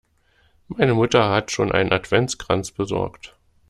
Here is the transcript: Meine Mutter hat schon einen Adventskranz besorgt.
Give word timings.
Meine 0.67 0.95
Mutter 0.95 1.29
hat 1.29 1.51
schon 1.51 1.71
einen 1.71 1.91
Adventskranz 1.91 2.71
besorgt. 2.71 3.37